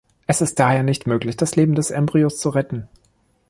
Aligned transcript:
Es 0.25 0.41
ist 0.41 0.57
daher 0.57 0.81
nicht 0.81 1.05
möglich, 1.05 1.37
das 1.37 1.55
Leben 1.55 1.75
des 1.75 1.91
Embryos 1.91 2.39
zu 2.39 2.49
retten. 2.49 2.87